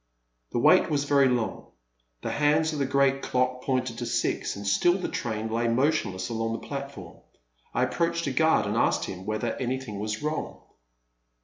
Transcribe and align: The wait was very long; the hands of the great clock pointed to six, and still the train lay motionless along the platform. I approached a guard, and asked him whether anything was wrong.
The 0.51 0.57
wait 0.57 0.89
was 0.89 1.03
very 1.03 1.29
long; 1.29 1.67
the 2.23 2.31
hands 2.31 2.73
of 2.73 2.79
the 2.79 2.87
great 2.87 3.21
clock 3.21 3.61
pointed 3.61 3.99
to 3.99 4.07
six, 4.07 4.55
and 4.55 4.65
still 4.65 4.97
the 4.97 5.07
train 5.07 5.47
lay 5.51 5.67
motionless 5.67 6.29
along 6.29 6.53
the 6.53 6.67
platform. 6.67 7.17
I 7.71 7.83
approached 7.83 8.25
a 8.25 8.31
guard, 8.31 8.65
and 8.65 8.75
asked 8.75 9.05
him 9.05 9.27
whether 9.27 9.53
anything 9.57 9.99
was 9.99 10.23
wrong. 10.23 10.63